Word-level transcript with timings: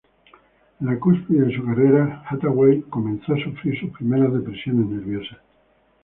En 0.79 0.87
la 0.87 0.99
cúspide 0.99 1.45
de 1.45 1.55
su 1.55 1.63
carrera, 1.63 2.23
Hathaway 2.27 2.81
comenzó 2.89 3.33
a 3.35 3.43
sufrir 3.43 3.79
sus 3.79 3.91
primeras 3.91 4.33
depresiones 4.33 4.87
nerviosas. 4.87 5.37